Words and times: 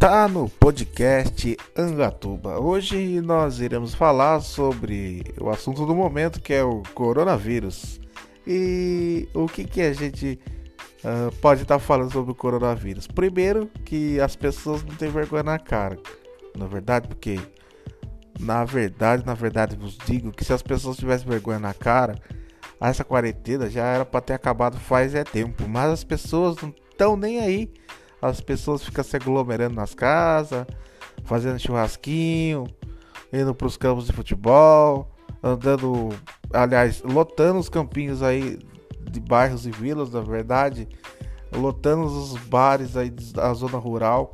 Tá 0.00 0.26
no 0.26 0.48
podcast 0.48 1.58
Angatuba. 1.76 2.58
Hoje 2.58 3.20
nós 3.20 3.60
iremos 3.60 3.94
falar 3.94 4.40
sobre 4.40 5.22
o 5.38 5.50
assunto 5.50 5.84
do 5.84 5.94
momento 5.94 6.40
que 6.40 6.54
é 6.54 6.64
o 6.64 6.82
coronavírus. 6.94 8.00
E 8.46 9.28
o 9.34 9.46
que, 9.46 9.62
que 9.62 9.82
a 9.82 9.92
gente 9.92 10.40
uh, 11.04 11.36
pode 11.42 11.64
estar 11.64 11.74
tá 11.74 11.78
falando 11.78 12.10
sobre 12.10 12.32
o 12.32 12.34
coronavírus? 12.34 13.06
Primeiro, 13.06 13.70
que 13.84 14.18
as 14.18 14.34
pessoas 14.34 14.82
não 14.82 14.94
têm 14.94 15.10
vergonha 15.10 15.42
na 15.42 15.58
cara. 15.58 15.98
Na 16.56 16.66
verdade, 16.66 17.06
porque 17.06 17.38
na 18.40 18.64
verdade, 18.64 19.26
na 19.26 19.34
verdade, 19.34 19.76
vos 19.76 19.98
digo 20.06 20.32
que 20.32 20.46
se 20.46 20.52
as 20.54 20.62
pessoas 20.62 20.96
tivessem 20.96 21.28
vergonha 21.28 21.58
na 21.58 21.74
cara, 21.74 22.14
essa 22.80 23.04
quarentena 23.04 23.68
já 23.68 23.84
era 23.84 24.06
para 24.06 24.22
ter 24.22 24.32
acabado 24.32 24.78
faz 24.78 25.14
é 25.14 25.24
tempo. 25.24 25.68
Mas 25.68 25.90
as 25.90 26.04
pessoas 26.04 26.56
não 26.62 26.74
estão 26.90 27.18
nem 27.18 27.38
aí 27.38 27.70
as 28.20 28.40
pessoas 28.40 28.84
ficam 28.84 29.02
se 29.02 29.16
aglomerando 29.16 29.74
nas 29.74 29.94
casas, 29.94 30.66
fazendo 31.24 31.58
churrasquinho, 31.58 32.66
indo 33.32 33.54
para 33.54 33.66
os 33.66 33.76
campos 33.76 34.06
de 34.06 34.12
futebol, 34.12 35.10
andando, 35.42 36.10
aliás, 36.52 37.02
lotando 37.02 37.58
os 37.58 37.68
campinhos 37.68 38.22
aí 38.22 38.58
de 39.10 39.20
bairros 39.20 39.66
e 39.66 39.70
vilas, 39.70 40.10
na 40.10 40.20
verdade, 40.20 40.88
lotando 41.52 42.04
os 42.04 42.36
bares 42.44 42.96
aí 42.96 43.10
da 43.10 43.52
zona 43.54 43.78
rural 43.78 44.30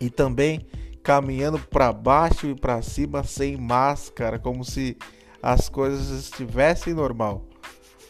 e 0.00 0.10
também 0.10 0.66
caminhando 1.02 1.58
para 1.58 1.92
baixo 1.92 2.48
e 2.48 2.54
para 2.54 2.82
cima 2.82 3.22
sem 3.22 3.56
máscara, 3.56 4.38
como 4.38 4.64
se 4.64 4.96
as 5.42 5.68
coisas 5.68 6.10
estivessem 6.10 6.94
normal. 6.94 7.44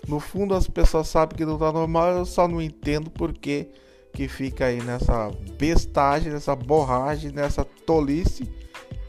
No 0.08 0.20
fundo, 0.20 0.54
as 0.54 0.68
pessoas 0.68 1.08
sabem 1.08 1.36
que 1.36 1.44
não 1.44 1.54
está 1.54 1.72
normal, 1.72 2.12
eu 2.12 2.24
só 2.24 2.46
não 2.46 2.62
entendo 2.62 3.10
porque 3.10 3.68
que 4.16 4.28
fica 4.28 4.64
aí 4.64 4.82
nessa 4.82 5.30
bestagem, 5.58 6.32
nessa 6.32 6.56
borragem, 6.56 7.30
nessa 7.30 7.66
tolice 7.66 8.50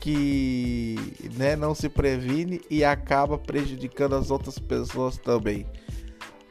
que 0.02 0.98
né, 1.38 1.56
não 1.56 1.74
se 1.74 1.88
previne 1.88 2.60
e 2.70 2.84
acaba 2.84 3.38
prejudicando 3.38 4.16
as 4.16 4.30
outras 4.30 4.60
pessoas 4.60 5.18
também. 5.18 5.66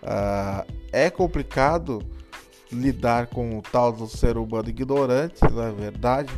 Uh, 0.03 0.73
é 0.91 1.11
complicado 1.11 2.03
lidar 2.73 3.27
com 3.27 3.59
o 3.59 3.61
tal 3.61 3.93
do 3.93 4.09
ser 4.09 4.39
humano 4.39 4.70
ignorante, 4.70 5.43
na 5.53 5.67
é 5.67 5.73
verdade, 5.73 6.33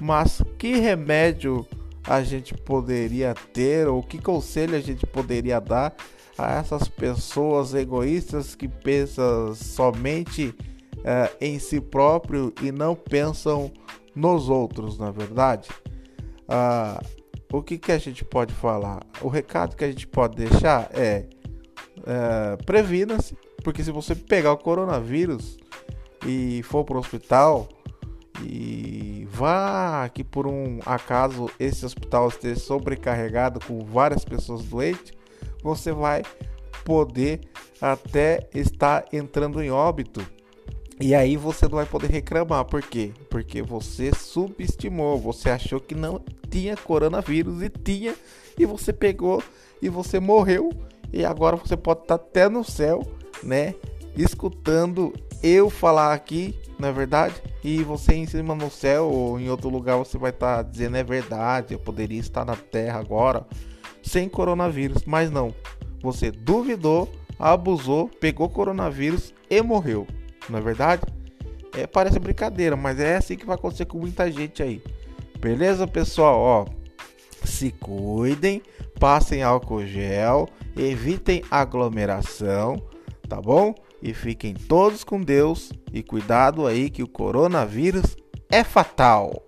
mas 0.00 0.42
que 0.58 0.74
remédio 0.74 1.64
a 2.02 2.20
gente 2.20 2.52
poderia 2.52 3.32
ter 3.52 3.86
ou 3.86 4.02
que 4.02 4.18
conselho 4.18 4.74
a 4.74 4.80
gente 4.80 5.06
poderia 5.06 5.60
dar 5.60 5.94
a 6.36 6.52
essas 6.54 6.88
pessoas 6.88 7.74
egoístas 7.74 8.56
que 8.56 8.66
pensam 8.66 9.54
somente 9.54 10.52
é, 11.04 11.30
em 11.40 11.58
si 11.58 11.80
próprio 11.80 12.52
e 12.62 12.70
não 12.70 12.94
pensam 12.94 13.72
nos 14.14 14.48
outros, 14.48 14.98
na 14.98 15.10
verdade. 15.10 15.68
Ah, 16.48 17.00
o 17.52 17.62
que, 17.62 17.78
que 17.78 17.92
a 17.92 17.98
gente 17.98 18.24
pode 18.24 18.52
falar? 18.54 19.00
O 19.20 19.28
recado 19.28 19.76
que 19.76 19.84
a 19.84 19.90
gente 19.90 20.06
pode 20.06 20.36
deixar 20.36 20.88
é, 20.92 21.26
é 22.06 22.56
previna-se, 22.64 23.36
porque 23.64 23.82
se 23.82 23.90
você 23.90 24.14
pegar 24.14 24.52
o 24.52 24.58
coronavírus 24.58 25.58
e 26.26 26.62
for 26.64 26.84
para 26.84 26.96
o 26.96 27.00
hospital 27.00 27.68
e 28.42 29.26
vá 29.30 30.08
que 30.08 30.24
por 30.24 30.46
um 30.46 30.80
acaso 30.86 31.50
esse 31.58 31.84
hospital 31.84 32.28
esteja 32.28 32.60
sobrecarregado 32.60 33.60
com 33.66 33.84
várias 33.84 34.24
pessoas 34.24 34.64
doentes, 34.64 35.12
você 35.62 35.92
vai 35.92 36.22
poder 36.84 37.40
até 37.80 38.48
estar 38.54 39.04
entrando 39.12 39.62
em 39.62 39.70
óbito 39.70 40.24
e 41.00 41.14
aí 41.14 41.36
você 41.36 41.64
não 41.66 41.76
vai 41.76 41.86
poder 41.86 42.10
reclamar, 42.10 42.64
por 42.66 42.82
quê? 42.82 43.12
Porque 43.30 43.62
você 43.62 44.12
subestimou, 44.14 45.18
você 45.18 45.48
achou 45.48 45.80
que 45.80 45.94
não 45.94 46.20
tinha 46.50 46.76
coronavírus 46.76 47.62
e 47.62 47.70
tinha, 47.70 48.14
e 48.58 48.66
você 48.66 48.92
pegou 48.92 49.42
e 49.80 49.88
você 49.88 50.20
morreu, 50.20 50.70
e 51.12 51.24
agora 51.24 51.56
você 51.56 51.76
pode 51.76 52.02
estar 52.02 52.16
até 52.16 52.48
no 52.48 52.62
céu, 52.62 53.02
né? 53.42 53.74
Escutando 54.14 55.14
eu 55.42 55.70
falar 55.70 56.12
aqui, 56.12 56.54
na 56.78 56.88
é 56.88 56.92
verdade, 56.92 57.34
e 57.64 57.82
você 57.82 58.14
em 58.14 58.26
cima 58.26 58.54
no 58.54 58.70
céu 58.70 59.10
ou 59.10 59.40
em 59.40 59.48
outro 59.48 59.70
lugar 59.70 59.96
você 59.96 60.18
vai 60.18 60.30
estar 60.30 60.62
dizendo 60.62 60.98
é 60.98 61.04
verdade, 61.04 61.72
eu 61.72 61.78
poderia 61.78 62.20
estar 62.20 62.44
na 62.44 62.56
terra 62.56 63.00
agora 63.00 63.46
sem 64.02 64.28
coronavírus, 64.28 65.04
mas 65.06 65.30
não. 65.30 65.54
Você 66.02 66.30
duvidou, 66.30 67.10
abusou, 67.38 68.08
pegou 68.08 68.48
coronavírus 68.48 69.32
e 69.48 69.62
morreu. 69.62 70.06
Não 70.50 70.58
é 70.58 70.62
verdade? 70.62 71.02
É, 71.76 71.86
parece 71.86 72.18
brincadeira, 72.18 72.76
mas 72.76 72.98
é 72.98 73.16
assim 73.16 73.36
que 73.36 73.46
vai 73.46 73.54
acontecer 73.54 73.86
com 73.86 73.98
muita 73.98 74.30
gente 74.30 74.62
aí. 74.62 74.82
Beleza, 75.38 75.86
pessoal? 75.86 76.38
Ó, 76.38 76.66
se 77.44 77.70
cuidem, 77.70 78.60
passem 78.98 79.42
álcool 79.42 79.86
gel, 79.86 80.48
evitem 80.76 81.42
aglomeração, 81.50 82.82
tá 83.28 83.40
bom? 83.40 83.74
E 84.02 84.12
fiquem 84.12 84.54
todos 84.54 85.04
com 85.04 85.20
Deus 85.20 85.72
e 85.92 86.02
cuidado 86.02 86.66
aí 86.66 86.90
que 86.90 87.02
o 87.02 87.08
coronavírus 87.08 88.16
é 88.50 88.64
fatal. 88.64 89.44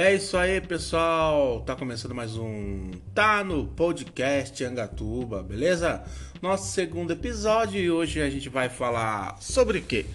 É 0.00 0.14
isso 0.14 0.36
aí, 0.36 0.60
pessoal. 0.60 1.60
Tá 1.62 1.74
começando 1.74 2.14
mais 2.14 2.36
um 2.36 2.92
Tá 3.12 3.42
no 3.42 3.66
Podcast 3.66 4.62
Angatuba, 4.62 5.42
beleza? 5.42 6.04
Nosso 6.40 6.72
segundo 6.72 7.10
episódio 7.10 7.80
e 7.80 7.90
hoje 7.90 8.22
a 8.22 8.30
gente 8.30 8.48
vai 8.48 8.68
falar 8.68 9.36
sobre 9.40 9.78
o 9.78 9.82
quê? 9.82 10.06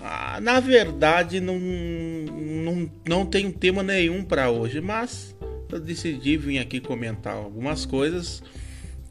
Ah, 0.00 0.40
na 0.40 0.58
verdade, 0.58 1.38
não, 1.38 1.58
não, 1.58 2.90
não 3.06 3.26
tem 3.26 3.50
tema 3.50 3.82
nenhum 3.82 4.24
para 4.24 4.48
hoje, 4.48 4.80
mas 4.80 5.36
eu 5.70 5.78
decidi 5.78 6.38
vir 6.38 6.58
aqui 6.58 6.80
comentar 6.80 7.34
algumas 7.34 7.84
coisas 7.84 8.42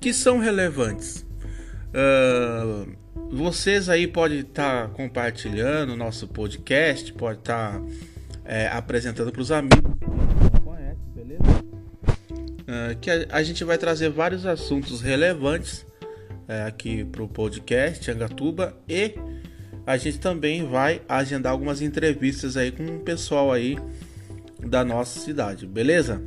que 0.02 0.12
são 0.12 0.40
relevantes. 0.40 1.24
Uh, 1.94 2.92
vocês 3.30 3.88
aí 3.90 4.08
podem 4.08 4.40
estar 4.40 4.88
tá 4.88 4.94
compartilhando 4.96 5.96
nosso 5.96 6.28
podcast, 6.28 7.14
pode 7.14 7.38
estar. 7.38 7.74
Tá 7.74 8.13
é, 8.46 8.68
apresentando 8.68 9.32
para 9.32 9.42
os 9.42 9.52
amigos 9.52 9.94
conhece, 10.64 11.00
beleza? 11.16 11.44
Uh, 12.62 12.98
que 13.00 13.10
a, 13.10 13.28
a, 13.30 13.44
gente 13.44 13.64
vai 13.64 13.78
trazer 13.78 14.10
vários 14.10 14.46
assuntos 14.46 15.02
relevantes 15.02 15.86
é, 16.48 16.64
aqui 16.64 17.04
para 17.06 17.24
o 17.24 17.28
podcast 17.28 18.10
Angatuba 18.10 18.76
e 18.88 19.16
a 19.86 19.98
gente 19.98 20.20
também 20.20 20.66
vai 20.66 21.02
agendar 21.08 21.52
algumas 21.52 21.82
entrevistas 21.82 22.56
aí 22.56 22.72
com 22.72 22.86
o 22.86 23.00
pessoal 23.00 23.52
aí 23.52 23.78
da 24.60 24.84
nossa 24.84 25.20
cidade, 25.20 25.66
beleza? 25.66 26.22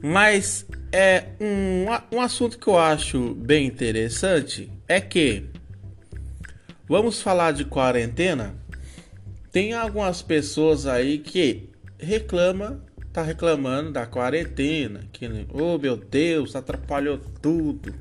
Mas 0.00 0.66
é 0.92 1.26
um, 1.40 2.16
um 2.16 2.20
assunto 2.20 2.58
que 2.58 2.66
eu 2.68 2.78
acho 2.78 3.34
bem 3.34 3.66
interessante 3.66 4.70
é 4.88 5.00
que 5.00 5.44
vamos 6.88 7.22
falar 7.22 7.52
de 7.52 7.64
quarentena 7.64 8.54
tem 9.52 9.74
algumas 9.74 10.22
pessoas 10.22 10.86
aí 10.86 11.18
que 11.18 11.68
reclama, 11.98 12.82
tá 13.12 13.22
reclamando 13.22 13.92
da 13.92 14.06
quarentena, 14.06 15.00
que 15.12 15.28
oh 15.52 15.76
meu 15.76 15.94
Deus, 15.94 16.56
atrapalhou 16.56 17.18
tudo. 17.18 17.94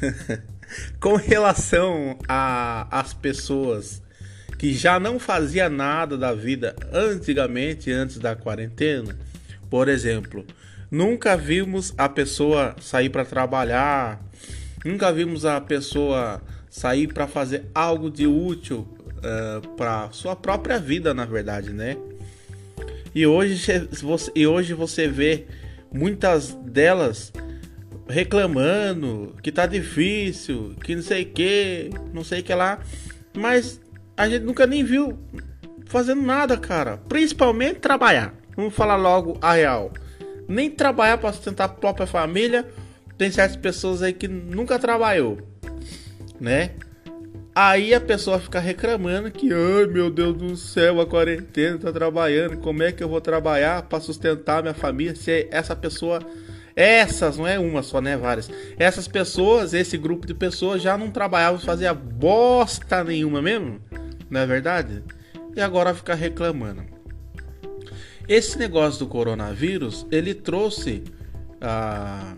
Com 1.00 1.16
relação 1.16 2.16
a 2.28 2.86
as 2.90 3.12
pessoas 3.12 4.00
que 4.56 4.72
já 4.72 4.98
não 5.00 5.18
fazia 5.18 5.68
nada 5.68 6.16
da 6.16 6.32
vida 6.32 6.76
antigamente, 6.92 7.90
antes 7.90 8.18
da 8.18 8.36
quarentena, 8.36 9.18
por 9.68 9.88
exemplo, 9.88 10.46
nunca 10.90 11.36
vimos 11.36 11.92
a 11.98 12.08
pessoa 12.08 12.74
sair 12.80 13.10
para 13.10 13.24
trabalhar, 13.24 14.24
nunca 14.84 15.12
vimos 15.12 15.44
a 15.44 15.60
pessoa 15.60 16.40
sair 16.70 17.08
para 17.08 17.26
fazer 17.26 17.64
algo 17.74 18.10
de 18.10 18.26
útil 18.26 18.96
uh, 19.18 19.22
eh, 19.22 19.60
para 19.76 20.10
sua 20.12 20.36
própria 20.36 20.78
vida, 20.78 21.12
na 21.12 21.24
verdade, 21.24 21.72
né? 21.72 21.96
E 23.14 23.26
hoje, 23.26 23.88
você, 24.02 24.30
e 24.34 24.46
hoje 24.46 24.74
você 24.74 25.08
vê 25.08 25.46
muitas 25.92 26.52
delas 26.52 27.32
reclamando 28.08 29.34
que 29.42 29.50
tá 29.50 29.66
difícil, 29.66 30.74
que 30.84 30.94
não 30.94 31.02
sei 31.02 31.24
que, 31.24 31.90
não 32.12 32.22
sei 32.22 32.42
que 32.42 32.54
lá, 32.54 32.78
mas 33.34 33.80
a 34.16 34.28
gente 34.28 34.44
nunca 34.44 34.66
nem 34.66 34.84
viu 34.84 35.18
fazendo 35.86 36.22
nada, 36.22 36.56
cara. 36.56 36.98
Principalmente 37.08 37.80
trabalhar. 37.80 38.34
Vamos 38.56 38.74
falar 38.74 38.96
logo 38.96 39.38
a 39.40 39.54
real. 39.54 39.92
Nem 40.48 40.70
trabalhar 40.70 41.18
para 41.18 41.32
sustentar 41.32 41.64
a 41.64 41.68
própria 41.68 42.06
família. 42.06 42.66
Tem 43.18 43.30
certas 43.30 43.56
pessoas 43.56 44.02
aí 44.02 44.12
que 44.12 44.28
nunca 44.28 44.78
trabalhou, 44.78 45.38
né? 46.38 46.72
Aí 47.58 47.94
a 47.94 48.00
pessoa 48.02 48.38
fica 48.38 48.60
reclamando 48.60 49.30
que, 49.30 49.50
ai 49.50 49.86
meu 49.86 50.10
Deus 50.10 50.36
do 50.36 50.54
céu, 50.58 51.00
a 51.00 51.06
quarentena 51.06 51.78
tá 51.78 51.90
trabalhando, 51.90 52.58
como 52.58 52.82
é 52.82 52.92
que 52.92 53.02
eu 53.02 53.08
vou 53.08 53.18
trabalhar 53.18 53.80
para 53.84 53.98
sustentar 53.98 54.60
minha 54.60 54.74
família 54.74 55.16
se 55.16 55.48
essa 55.50 55.74
pessoa 55.74 56.20
essas, 56.76 57.38
não 57.38 57.46
é 57.46 57.58
uma 57.58 57.82
só, 57.82 58.02
né? 58.02 58.14
Várias. 58.14 58.50
Essas 58.78 59.08
pessoas, 59.08 59.72
esse 59.72 59.96
grupo 59.96 60.26
de 60.26 60.34
pessoas 60.34 60.82
já 60.82 60.98
não 60.98 61.10
trabalhavam, 61.10 61.58
fazia 61.58 61.94
bosta 61.94 63.02
nenhuma 63.02 63.40
mesmo, 63.40 63.80
não 64.28 64.40
é 64.42 64.46
verdade? 64.46 65.02
E 65.56 65.60
agora 65.62 65.94
fica 65.94 66.14
reclamando. 66.14 66.84
Esse 68.28 68.58
negócio 68.58 68.98
do 68.98 69.06
coronavírus, 69.06 70.06
ele 70.10 70.34
trouxe. 70.34 71.04
Ah, 71.58 72.34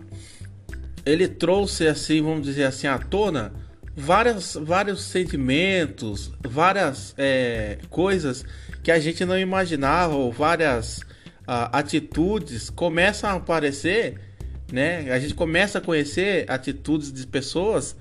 ele 1.05 1.27
trouxe, 1.27 1.87
assim, 1.87 2.21
vamos 2.21 2.43
dizer 2.43 2.63
assim, 2.63 2.87
à 2.87 2.97
tona 2.97 3.51
várias, 3.99 4.55
vários 4.55 5.03
sentimentos, 5.03 6.31
várias 6.41 7.13
é, 7.17 7.77
coisas 7.89 8.43
que 8.81 8.91
a 8.91 8.99
gente 8.99 9.25
não 9.25 9.37
imaginava, 9.37 10.15
ou 10.15 10.31
várias 10.31 11.01
ah, 11.45 11.77
atitudes 11.77 12.69
começam 12.69 13.29
a 13.29 13.33
aparecer 13.33 14.29
né? 14.71 15.11
A 15.11 15.19
gente 15.19 15.33
começa 15.33 15.79
a 15.79 15.81
conhecer 15.81 16.49
atitudes 16.49 17.11
de 17.11 17.25
pessoas 17.25 17.95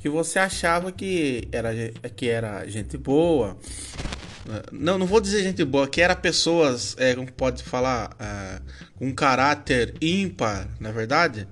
que 0.00 0.08
você 0.08 0.38
achava 0.38 0.92
que 0.92 1.48
era, 1.52 1.70
que 2.14 2.28
era 2.28 2.66
gente 2.66 2.96
boa. 2.96 3.56
Não, 4.70 4.98
não 4.98 5.06
vou 5.06 5.20
dizer 5.20 5.42
gente 5.42 5.64
boa, 5.64 5.88
que 5.88 6.02
era 6.02 6.14
pessoas, 6.14 6.94
é, 6.98 7.14
como 7.14 7.30
pode 7.32 7.62
falar, 7.62 8.14
é, 8.18 8.60
com 8.96 9.06
um 9.06 9.14
caráter 9.14 9.94
ímpar, 10.00 10.68
na 10.78 10.90
é 10.90 10.92
verdade. 10.92 11.48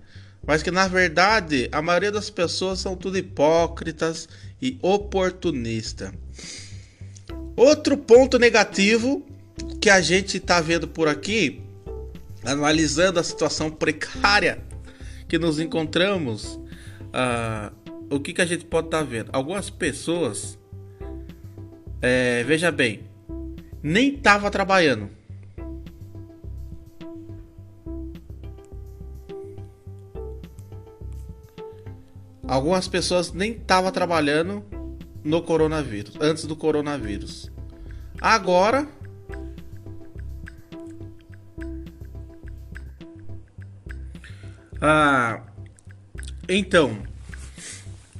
Mas 0.46 0.62
que 0.62 0.70
na 0.70 0.88
verdade 0.88 1.68
a 1.72 1.80
maioria 1.80 2.10
das 2.10 2.30
pessoas 2.30 2.80
são 2.80 2.96
tudo 2.96 3.18
hipócritas 3.18 4.28
e 4.60 4.78
oportunistas. 4.82 6.12
Outro 7.56 7.96
ponto 7.96 8.38
negativo 8.38 9.24
que 9.80 9.90
a 9.90 10.00
gente 10.00 10.38
está 10.38 10.60
vendo 10.60 10.88
por 10.88 11.08
aqui 11.08 11.62
analisando 12.44 13.20
a 13.20 13.22
situação 13.22 13.70
precária 13.70 14.58
que 15.28 15.38
nos 15.38 15.58
encontramos, 15.58 16.54
uh, 16.54 17.72
o 18.10 18.20
que, 18.20 18.32
que 18.32 18.42
a 18.42 18.46
gente 18.46 18.64
pode 18.64 18.88
estar 18.88 18.98
tá 18.98 19.04
vendo? 19.04 19.30
Algumas 19.32 19.70
pessoas, 19.70 20.58
é, 22.00 22.42
veja 22.44 22.70
bem, 22.70 23.04
nem 23.82 24.14
estava 24.14 24.50
trabalhando. 24.50 25.08
Algumas 32.52 32.86
pessoas 32.86 33.32
nem 33.32 33.52
estavam 33.52 33.90
trabalhando 33.90 34.62
no 35.24 35.40
coronavírus, 35.40 36.18
antes 36.20 36.44
do 36.44 36.54
coronavírus. 36.54 37.50
Agora 38.20 38.86
Ah, 44.78 45.40
então, 46.46 47.02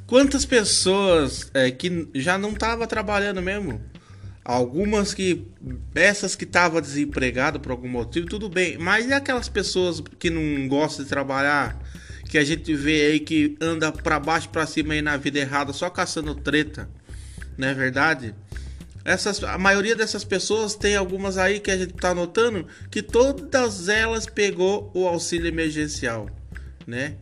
quantas 0.07 0.47
pessoas 0.47 1.51
é, 1.53 1.71
que 1.71 2.09
já 2.15 2.39
não 2.39 2.53
estavam 2.53 2.87
trabalhando 2.87 3.43
mesmo? 3.43 3.83
Algumas 4.43 5.13
que 5.13 5.47
essas 5.95 6.35
que 6.35 6.45
estavam 6.45 6.81
desempregadas 6.81 7.61
por 7.61 7.71
algum 7.71 7.89
motivo, 7.89 8.27
tudo 8.27 8.49
bem. 8.49 8.79
Mas 8.79 9.07
e 9.07 9.13
aquelas 9.13 9.51
pessoas 9.51 10.01
que 10.19 10.31
não 10.31 10.67
gostam 10.69 11.05
de 11.05 11.11
trabalhar, 11.11 11.82
que 12.33 12.39
a 12.39 12.45
gente 12.45 12.75
vê 12.75 13.13
aí 13.13 13.21
que 13.21 13.59
anda 13.61 13.93
para 13.93 14.19
baixo 14.19 14.49
para 14.49 14.67
cima 14.67 14.95
aí 14.95 15.03
na 15.03 15.19
vida 15.19 15.39
errada, 15.39 15.71
só 15.71 15.91
caçando 15.91 16.35
treta, 16.35 16.89
não 17.59 17.69
é 17.69 17.75
verdade? 17.75 18.35
Essas, 19.05 19.45
a 19.45 19.59
maioria 19.59 19.95
dessas 19.95 20.25
pessoas 20.25 20.75
tem 20.75 20.97
algumas 20.97 21.37
aí 21.37 21.61
que 21.61 21.71
a 21.71 21.77
gente 21.77 21.93
tá 21.93 22.15
notando 22.15 22.67
que 22.91 23.03
todas 23.03 23.87
elas 23.91 24.25
pegou 24.25 24.91
o 24.95 25.07
auxílio 25.07 25.47
emergencial 25.47 26.31
né? 26.87 27.17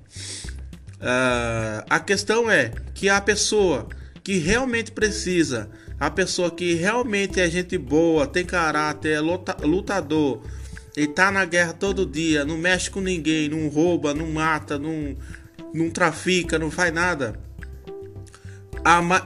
Uh, 1.01 1.83
a 1.91 1.99
questão 1.99 2.49
é 2.49 2.71
que 2.95 3.09
a 3.09 3.21
pessoa 3.21 3.89
que 4.23 4.39
realmente 4.39 4.93
precisa, 4.93 5.69
a 5.99 6.09
pessoa 6.09 6.53
que 6.53 6.75
realmente 6.75 7.41
é 7.41 7.51
gente 7.51 7.77
boa, 7.77 8.29
tem 8.29 8.45
caráter, 8.45 9.15
é 9.15 9.21
lutador, 9.21 10.41
e 11.01 11.07
tá 11.07 11.31
na 11.31 11.47
guerra 11.47 11.73
todo 11.73 12.05
dia, 12.05 12.45
não 12.45 12.59
mexe 12.59 12.91
com 12.91 13.01
ninguém, 13.01 13.49
não 13.49 13.69
rouba, 13.69 14.13
não 14.13 14.31
mata, 14.31 14.79
não, 14.79 15.17
não 15.73 15.89
trafica, 15.89 16.59
não 16.59 16.71
faz 16.71 16.93
nada. 16.93 17.41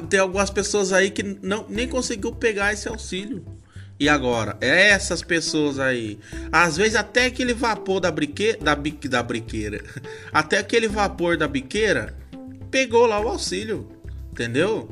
tem 0.09 0.21
algumas 0.21 0.51
pessoas 0.51 0.93
aí 0.93 1.11
que 1.11 1.25
não, 1.43 1.67
nem 1.69 1.89
conseguiu 1.89 2.31
pegar 2.31 2.73
esse 2.73 2.87
auxílio. 2.87 3.45
E 3.99 4.09
agora, 4.09 4.57
essas 4.61 5.21
pessoas 5.21 5.81
aí, 5.81 6.21
às 6.53 6.77
vezes 6.77 6.95
até 6.95 7.27
aquele 7.27 7.53
vapor 7.53 7.99
da 7.99 8.11
briqueira, 8.13 8.59
da, 8.59 8.77
da 9.09 9.23
briqueira, 9.25 9.83
até 10.33 10.59
aquele 10.59 10.87
vapor 10.87 11.37
da 11.37 11.49
biqueira, 11.49 12.17
pegou 12.71 13.05
lá 13.05 13.21
o 13.21 13.29
auxílio, 13.29 13.89
entendeu? 14.31 14.89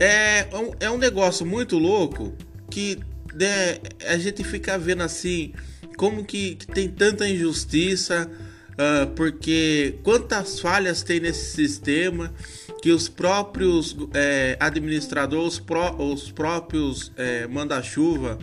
É, 0.00 0.48
é 0.80 0.90
um 0.90 0.98
negócio 0.98 1.46
muito 1.46 1.78
louco 1.78 2.34
que 2.68 2.98
né, 3.32 3.78
a 4.08 4.18
gente 4.18 4.42
fica 4.42 4.76
vendo 4.76 5.04
assim, 5.04 5.52
como 6.00 6.24
que, 6.24 6.54
que 6.54 6.66
tem 6.66 6.88
tanta 6.88 7.28
injustiça, 7.28 8.26
uh, 8.72 9.06
porque 9.10 9.98
quantas 10.02 10.58
falhas 10.58 11.02
tem 11.02 11.20
nesse 11.20 11.54
sistema 11.54 12.32
que 12.80 12.90
os 12.90 13.06
próprios 13.06 13.94
é, 14.14 14.56
administradores, 14.58 15.52
os, 15.52 15.60
pró 15.60 15.94
os 15.98 16.32
próprios 16.32 17.12
é, 17.18 17.46
manda-chuva 17.46 18.38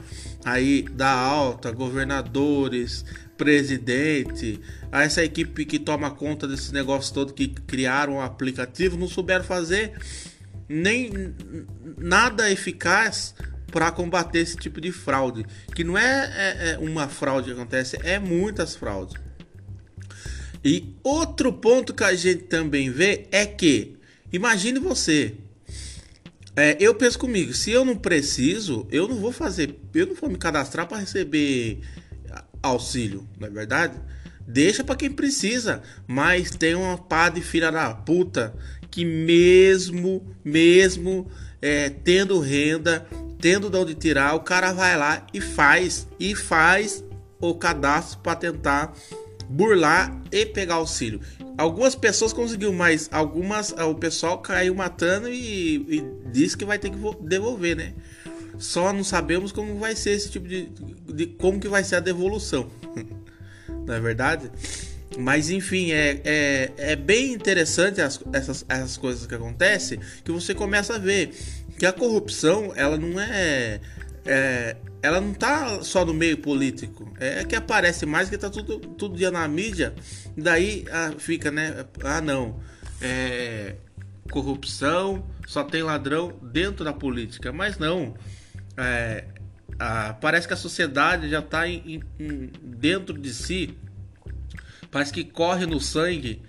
aí 0.45 0.83
da 0.83 1.09
alta, 1.09 1.71
governadores, 1.71 3.03
presidente, 3.35 4.61
essa 4.91 5.23
equipe 5.23 5.65
que 5.65 5.79
toma 5.79 6.11
conta 6.11 6.47
desse 6.47 6.71
negócio 6.71 7.11
todo 7.11 7.33
que 7.33 7.47
criaram 7.47 8.17
o 8.17 8.21
aplicativo 8.21 8.95
não 8.95 9.07
souberam 9.07 9.43
fazer 9.43 9.93
nem 10.69 11.33
nada 11.97 12.51
eficaz 12.51 13.33
para 13.71 13.91
combater 13.91 14.39
esse 14.39 14.57
tipo 14.57 14.79
de 14.79 14.91
fraude, 14.91 15.45
que 15.75 15.83
não 15.83 15.97
é, 15.97 16.03
é, 16.03 16.71
é 16.71 16.77
uma 16.77 17.07
fraude 17.07 17.47
que 17.47 17.53
acontece, 17.53 17.97
é 18.03 18.17
muitas 18.19 18.75
fraudes. 18.75 19.15
E 20.63 20.95
outro 21.03 21.53
ponto 21.53 21.93
que 21.93 22.03
a 22.03 22.15
gente 22.15 22.43
também 22.43 22.89
vê 22.89 23.27
é 23.31 23.45
que 23.45 23.97
Imagine 24.31 24.79
você. 24.79 25.35
É, 26.55 26.75
eu 26.79 26.93
penso 26.95 27.17
comigo, 27.17 27.53
se 27.53 27.71
eu 27.71 27.85
não 27.85 27.95
preciso, 27.95 28.87
eu 28.91 29.07
não 29.07 29.15
vou 29.17 29.31
fazer, 29.31 29.75
eu 29.93 30.07
não 30.07 30.15
vou 30.15 30.29
me 30.29 30.37
cadastrar 30.37 30.87
para 30.87 30.97
receber 30.97 31.79
auxílio, 32.61 33.27
não 33.39 33.47
é 33.47 33.51
verdade? 33.51 33.97
Deixa 34.45 34.83
para 34.83 34.95
quem 34.95 35.11
precisa, 35.11 35.81
mas 36.07 36.49
tem 36.49 36.73
uma 36.73 36.97
pá 36.97 37.29
de 37.29 37.41
filha 37.41 37.71
da 37.71 37.93
puta 37.93 38.55
que 38.89 39.05
mesmo, 39.05 40.25
mesmo 40.43 41.29
é, 41.61 41.89
tendo 41.89 42.39
renda, 42.39 43.07
tendo 43.39 43.69
de 43.69 43.77
onde 43.77 43.95
tirar, 43.95 44.35
o 44.35 44.39
cara 44.39 44.73
vai 44.73 44.97
lá 44.97 45.25
e 45.33 45.39
faz, 45.39 46.07
e 46.19 46.35
faz 46.35 47.03
o 47.39 47.53
cadastro 47.55 48.19
para 48.19 48.35
tentar 48.35 48.93
burlar 49.49 50.19
e 50.31 50.45
pegar 50.45 50.75
auxílio. 50.75 51.21
Algumas 51.57 51.95
pessoas 51.95 52.33
conseguiu, 52.33 52.73
mas 52.73 53.09
algumas 53.11 53.71
o 53.71 53.95
pessoal 53.95 54.39
caiu 54.39 54.75
matando 54.75 55.29
e, 55.29 55.75
e 55.75 56.29
disse 56.31 56.57
que 56.57 56.65
vai 56.65 56.77
ter 56.77 56.91
que 56.91 56.97
devolver, 57.21 57.75
né? 57.75 57.93
Só 58.59 58.91
não 58.91 59.03
sabemos 59.03 59.51
como 59.51 59.77
vai 59.77 59.95
ser 59.95 60.11
esse 60.11 60.29
tipo 60.29 60.47
de, 60.47 60.69
de 61.13 61.27
como 61.27 61.59
que 61.59 61.67
vai 61.67 61.83
ser 61.83 61.97
a 61.97 61.99
devolução, 61.99 62.69
não 63.85 63.93
é 63.93 63.99
verdade? 63.99 64.51
Mas 65.17 65.49
enfim, 65.49 65.91
é, 65.91 66.21
é, 66.23 66.71
é 66.77 66.95
bem 66.95 67.33
interessante 67.33 68.01
as, 68.01 68.19
essas, 68.33 68.65
essas 68.67 68.97
coisas 68.97 69.25
que 69.25 69.33
acontecem, 69.33 69.99
que 70.23 70.31
você 70.31 70.53
começa 70.53 70.95
a 70.95 70.99
ver 70.99 71.31
que 71.77 71.85
a 71.85 71.93
corrupção 71.93 72.73
ela 72.75 72.97
não 72.97 73.19
é, 73.19 73.79
é 74.25 74.77
ela 75.01 75.21
não 75.21 75.33
tá 75.33 75.83
só 75.83 76.03
no 76.03 76.13
meio 76.13 76.37
político. 76.37 77.11
É 77.19 77.43
que 77.43 77.55
aparece 77.55 78.05
mais 78.05 78.29
que 78.29 78.37
tá 78.37 78.49
tudo, 78.49 78.79
tudo 78.79 79.15
dia 79.15 79.31
na 79.31 79.47
mídia. 79.47 79.93
Daí 80.35 80.85
ah, 80.91 81.13
fica, 81.17 81.51
né? 81.51 81.85
Ah, 82.03 82.19
não. 82.19 82.59
É, 82.99 83.75
corrupção, 84.31 85.25
só 85.45 85.63
tem 85.63 85.83
ladrão 85.83 86.33
dentro 86.41 86.83
da 86.83 86.93
política. 86.93 87.53
Mas 87.53 87.77
não. 87.77 88.15
É, 88.75 89.25
ah, 89.79 90.17
parece 90.19 90.47
que 90.47 90.53
a 90.53 90.57
sociedade 90.57 91.29
já 91.29 91.39
está 91.39 91.67
em, 91.67 92.03
em, 92.19 92.51
dentro 92.61 93.17
de 93.17 93.33
si. 93.33 93.77
Parece 94.89 95.13
que 95.13 95.23
corre 95.23 95.65
no 95.65 95.79
sangue 95.79 96.41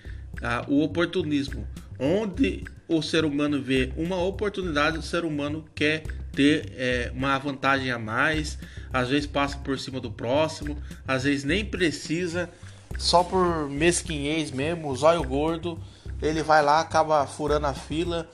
ah, 0.43 0.65
o 0.67 0.83
oportunismo. 0.83 1.69
Onde 1.99 2.65
o 2.88 3.02
ser 3.02 3.25
humano 3.25 3.61
vê 3.61 3.92
uma 3.97 4.16
oportunidade, 4.16 4.99
o 4.99 5.02
ser 5.02 5.25
humano 5.25 5.64
quer 5.75 6.04
ter 6.33 6.73
é, 6.76 7.12
uma 7.14 7.37
vantagem 7.38 7.90
a 7.90 7.99
mais, 7.99 8.59
às 8.92 9.11
vezes 9.11 9.26
passa 9.26 9.59
por 9.59 9.78
cima 9.78 10.00
do 10.00 10.11
próximo, 10.11 10.76
às 11.07 11.25
vezes 11.25 11.45
nem 11.45 11.64
precisa, 11.64 12.49
só 12.97 13.23
por 13.23 13.68
mesquinhez 13.68 14.50
mesmo, 14.50 14.95
zóio 14.97 15.23
gordo, 15.23 15.78
ele 16.23 16.42
vai 16.42 16.62
lá, 16.62 16.80
acaba 16.80 17.26
furando 17.26 17.66
a 17.66 17.75
fila 17.75 18.28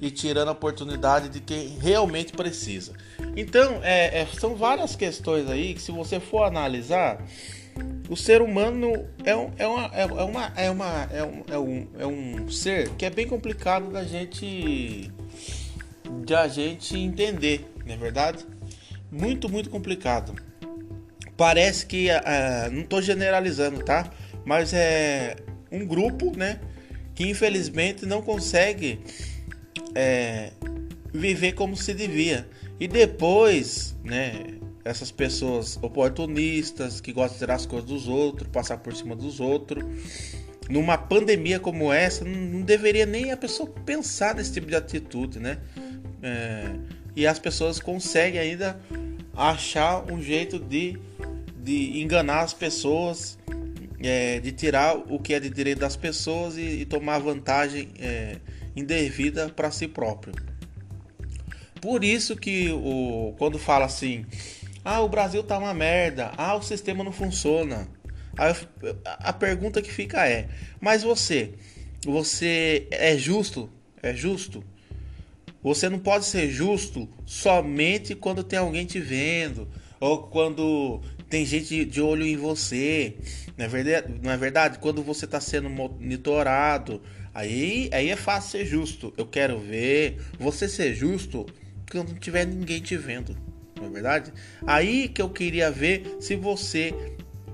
e 0.00 0.10
tirando 0.10 0.48
a 0.48 0.52
oportunidade 0.52 1.28
de 1.28 1.40
quem 1.40 1.78
realmente 1.78 2.32
precisa. 2.32 2.92
Então, 3.36 3.80
é, 3.82 4.22
é, 4.22 4.26
são 4.26 4.56
várias 4.56 4.96
questões 4.96 5.48
aí 5.48 5.74
que, 5.74 5.80
se 5.80 5.92
você 5.92 6.18
for 6.18 6.42
analisar, 6.42 7.24
o 8.08 8.16
ser 8.16 8.42
humano 8.42 9.08
é, 9.24 9.34
um, 9.34 9.50
é, 9.56 9.66
uma, 9.66 9.90
é, 9.94 10.04
uma, 10.04 10.52
é, 10.56 10.70
uma, 10.70 11.08
é, 11.10 11.24
um, 11.24 11.42
é, 11.48 11.58
um, 11.58 11.88
é 11.98 12.06
um 12.06 12.50
ser 12.50 12.90
que 12.90 13.06
é 13.06 13.10
bem 13.10 13.26
complicado 13.26 13.90
da 13.90 14.04
gente, 14.04 15.10
de 16.24 16.34
a 16.34 16.46
gente 16.46 16.98
entender, 16.98 17.66
não 17.86 17.94
é 17.94 17.96
verdade? 17.96 18.44
Muito, 19.10 19.48
muito 19.48 19.70
complicado. 19.70 20.34
Parece 21.36 21.86
que, 21.86 22.08
uh, 22.10 22.70
não 22.70 22.82
estou 22.82 23.00
generalizando, 23.00 23.82
tá? 23.82 24.10
Mas 24.44 24.72
é 24.74 25.36
um 25.70 25.86
grupo, 25.86 26.36
né? 26.36 26.60
Que 27.14 27.28
infelizmente 27.28 28.04
não 28.04 28.20
consegue 28.20 29.00
é, 29.94 30.50
viver 31.12 31.52
como 31.52 31.76
se 31.76 31.94
devia. 31.94 32.46
E 32.78 32.86
depois, 32.86 33.96
né? 34.04 34.60
Essas 34.84 35.10
pessoas 35.10 35.78
oportunistas 35.80 37.00
que 37.00 37.12
gostam 37.12 37.34
de 37.34 37.38
tirar 37.38 37.54
as 37.54 37.66
coisas 37.66 37.88
dos 37.88 38.08
outros, 38.08 38.48
passar 38.50 38.78
por 38.78 38.94
cima 38.94 39.14
dos 39.14 39.40
outros. 39.40 39.84
Numa 40.68 40.96
pandemia 40.98 41.60
como 41.60 41.92
essa, 41.92 42.24
não 42.24 42.62
deveria 42.62 43.06
nem 43.06 43.30
a 43.30 43.36
pessoa 43.36 43.68
pensar 43.84 44.34
nesse 44.34 44.52
tipo 44.52 44.66
de 44.66 44.74
atitude, 44.74 45.38
né? 45.38 45.58
É, 46.22 46.74
e 47.14 47.26
as 47.26 47.38
pessoas 47.38 47.78
conseguem 47.78 48.40
ainda 48.40 48.80
achar 49.36 50.10
um 50.10 50.20
jeito 50.20 50.58
de, 50.58 50.98
de 51.62 52.00
enganar 52.00 52.40
as 52.40 52.54
pessoas, 52.54 53.38
é, 54.00 54.40
de 54.40 54.52
tirar 54.52 54.96
o 54.96 55.18
que 55.18 55.34
é 55.34 55.40
de 55.40 55.50
direito 55.50 55.78
das 55.78 55.96
pessoas 55.96 56.56
e, 56.56 56.80
e 56.80 56.84
tomar 56.84 57.18
vantagem 57.18 57.90
é, 57.98 58.36
indevida 58.74 59.48
para 59.48 59.70
si 59.70 59.86
próprio. 59.86 60.34
Por 61.80 62.04
isso 62.04 62.36
que 62.36 62.70
o, 62.70 63.34
quando 63.38 63.58
fala 63.58 63.84
assim, 63.86 64.24
ah, 64.84 65.00
o 65.00 65.08
Brasil 65.08 65.42
tá 65.42 65.58
uma 65.58 65.74
merda, 65.74 66.32
ah, 66.36 66.54
o 66.54 66.62
sistema 66.62 67.04
não 67.04 67.12
funciona. 67.12 67.88
A, 68.36 69.28
a 69.28 69.32
pergunta 69.32 69.82
que 69.82 69.92
fica 69.92 70.26
é, 70.26 70.48
mas 70.80 71.02
você, 71.02 71.54
você 72.04 72.88
é 72.90 73.16
justo? 73.16 73.70
É 74.02 74.14
justo? 74.14 74.64
Você 75.62 75.88
não 75.88 75.98
pode 75.98 76.24
ser 76.24 76.50
justo 76.50 77.08
somente 77.24 78.14
quando 78.16 78.42
tem 78.42 78.58
alguém 78.58 78.84
te 78.84 78.98
vendo 78.98 79.68
ou 80.00 80.24
quando 80.24 81.00
tem 81.28 81.46
gente 81.46 81.84
de 81.84 82.00
olho 82.00 82.26
em 82.26 82.36
você. 82.36 83.14
Não 83.56 83.64
é 83.64 83.68
verdade? 83.68 84.14
Não 84.20 84.32
é 84.32 84.36
verdade? 84.36 84.78
Quando 84.80 85.02
você 85.02 85.24
está 85.24 85.40
sendo 85.40 85.70
monitorado, 85.70 87.00
aí, 87.32 87.88
aí 87.92 88.10
é 88.10 88.16
fácil 88.16 88.50
ser 88.50 88.66
justo. 88.66 89.14
Eu 89.16 89.26
quero 89.26 89.60
ver 89.60 90.18
você 90.38 90.68
ser 90.68 90.94
justo 90.94 91.46
quando 91.88 92.10
não 92.10 92.18
tiver 92.18 92.44
ninguém 92.44 92.80
te 92.80 92.96
vendo. 92.96 93.36
Não 93.82 93.88
é 93.88 93.92
verdade? 93.92 94.32
Aí 94.66 95.08
que 95.08 95.20
eu 95.20 95.28
queria 95.28 95.70
ver 95.70 96.16
se 96.20 96.36
você 96.36 96.94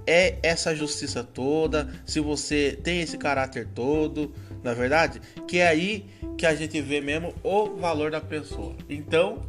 é 0.06 0.38
essa 0.42 0.74
justiça 0.74 1.24
toda, 1.24 1.88
se 2.04 2.20
você 2.20 2.78
tem 2.82 3.00
esse 3.00 3.16
caráter 3.18 3.66
todo, 3.74 4.32
na 4.62 4.72
é 4.72 4.74
verdade? 4.74 5.20
Que 5.46 5.58
é 5.58 5.68
aí 5.68 6.06
que 6.36 6.46
a 6.46 6.54
gente 6.54 6.80
vê 6.80 7.00
mesmo 7.00 7.34
o 7.42 7.76
valor 7.76 8.10
da 8.10 8.20
pessoa. 8.20 8.74
Então, 8.88 9.42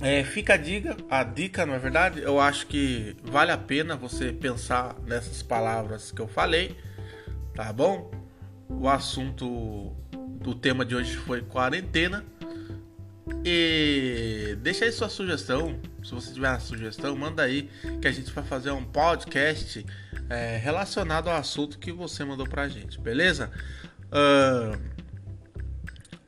é, 0.00 0.24
fica 0.24 0.54
a 0.54 0.56
dica, 0.56 0.96
a 1.08 1.22
dica, 1.22 1.64
não 1.64 1.74
é 1.74 1.78
verdade? 1.78 2.20
Eu 2.20 2.40
acho 2.40 2.66
que 2.66 3.16
vale 3.22 3.50
a 3.50 3.58
pena 3.58 3.96
você 3.96 4.32
pensar 4.32 4.96
nessas 5.06 5.42
palavras 5.42 6.12
que 6.12 6.20
eu 6.20 6.28
falei, 6.28 6.76
tá 7.54 7.72
bom? 7.72 8.10
O 8.68 8.88
assunto 8.88 9.94
do 10.12 10.54
tema 10.54 10.84
de 10.84 10.94
hoje 10.94 11.16
foi 11.16 11.40
quarentena. 11.40 12.24
E 13.44 14.56
deixa 14.62 14.86
aí 14.86 14.92
sua 14.92 15.10
sugestão. 15.10 15.78
Se 16.02 16.12
você 16.12 16.32
tiver 16.32 16.48
uma 16.48 16.60
sugestão, 16.60 17.14
manda 17.14 17.42
aí 17.42 17.68
que 18.00 18.08
a 18.08 18.12
gente 18.12 18.32
vai 18.32 18.42
fazer 18.42 18.70
um 18.70 18.82
podcast 18.82 19.84
é, 20.30 20.56
relacionado 20.56 21.28
ao 21.28 21.36
assunto 21.36 21.78
que 21.78 21.92
você 21.92 22.24
mandou 22.24 22.48
pra 22.48 22.68
gente, 22.68 22.98
beleza? 22.98 23.50
Uh, 24.06 24.78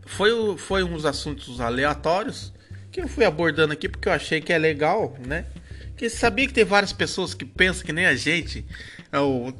foi, 0.04 0.58
foi 0.58 0.82
uns 0.82 1.06
assuntos 1.06 1.60
aleatórios 1.60 2.52
que 2.92 3.00
eu 3.00 3.08
fui 3.08 3.24
abordando 3.24 3.72
aqui 3.72 3.88
porque 3.88 4.08
eu 4.08 4.12
achei 4.12 4.40
que 4.40 4.52
é 4.52 4.58
legal, 4.58 5.16
né? 5.26 5.46
Que 5.96 6.10
sabia 6.10 6.46
que 6.46 6.52
tem 6.52 6.64
várias 6.64 6.92
pessoas 6.92 7.32
que 7.32 7.44
pensam 7.46 7.86
que 7.86 7.92
nem 7.92 8.04
a 8.04 8.14
gente, 8.14 8.66
ou 9.12 9.56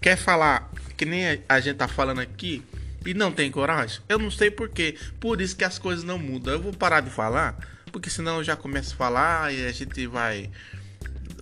quer 0.00 0.16
falar 0.16 0.70
que 0.96 1.04
nem 1.04 1.42
a 1.48 1.60
gente 1.60 1.76
tá 1.76 1.86
falando 1.86 2.20
aqui 2.20 2.62
e 3.04 3.14
não 3.14 3.32
tem 3.32 3.50
coragem. 3.50 4.00
Eu 4.08 4.18
não 4.18 4.30
sei 4.30 4.50
porquê. 4.50 4.96
Por 5.18 5.40
isso 5.40 5.56
que 5.56 5.64
as 5.64 5.78
coisas 5.78 6.04
não 6.04 6.18
mudam. 6.18 6.54
Eu 6.54 6.60
vou 6.60 6.72
parar 6.72 7.00
de 7.00 7.10
falar, 7.10 7.58
porque 7.92 8.10
senão 8.10 8.38
eu 8.38 8.44
já 8.44 8.56
começo 8.56 8.94
a 8.94 8.96
falar 8.96 9.54
e 9.54 9.66
a 9.66 9.72
gente 9.72 10.06
vai 10.06 10.50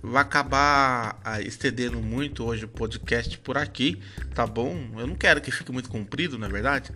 vai 0.01 0.21
acabar 0.21 1.19
ah, 1.25 1.41
estendendo 1.41 1.99
muito 1.99 2.45
hoje 2.45 2.63
o 2.63 2.69
podcast 2.69 3.37
por 3.39 3.57
aqui, 3.57 3.99
tá 4.33 4.47
bom? 4.47 4.89
Eu 4.97 5.05
não 5.05 5.15
quero 5.15 5.41
que 5.41 5.51
fique 5.51 5.73
muito 5.73 5.89
comprido, 5.89 6.37
na 6.37 6.47
é 6.47 6.49
verdade, 6.49 6.91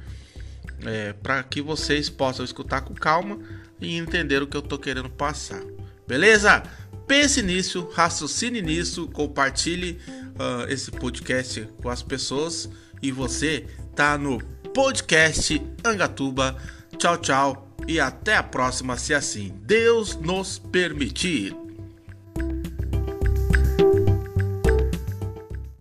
é, 0.86 1.12
para 1.12 1.44
que 1.44 1.62
vocês 1.62 2.10
possam 2.10 2.46
escutar 2.46 2.82
com 2.82 2.94
calma 2.94 3.40
e 3.82 3.98
entender 3.98 4.42
o 4.42 4.48
que 4.48 4.56
eu 4.56 4.62
tô 4.62 4.80
querendo 4.80 5.10
passar. 5.10 5.62
Beleza? 6.08 6.64
Pense 7.08 7.42
nisso, 7.42 7.90
raciocine 7.94 8.62
nisso, 8.62 9.08
compartilhe 9.08 10.00
uh, 10.08 10.72
esse 10.72 10.90
podcast 10.90 11.68
com 11.82 11.90
as 11.90 12.02
pessoas 12.02 12.70
e 13.02 13.12
você 13.12 13.68
tá 13.94 14.18
no 14.18 14.42
podcast 14.74 15.62
Angatuba. 15.84 16.56
Tchau, 16.98 17.18
tchau 17.18 17.76
e 17.88 18.00
até 18.00 18.36
a 18.36 18.44
próxima, 18.44 18.98
se 18.98 19.14
assim 19.14 19.54
Deus 19.66 20.16
nos 20.16 20.58
permitir. 20.58 21.63